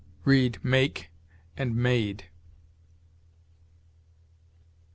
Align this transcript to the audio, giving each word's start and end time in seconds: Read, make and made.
Read, 0.25 0.57
make 0.63 1.11
and 1.55 1.75
made. 1.75 2.25